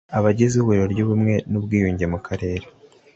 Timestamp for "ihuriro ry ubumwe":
0.57-1.33